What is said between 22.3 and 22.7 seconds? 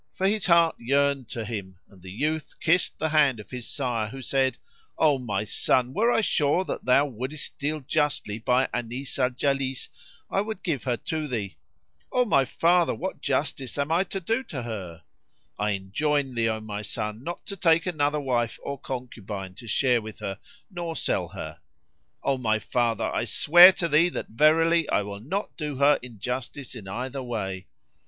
my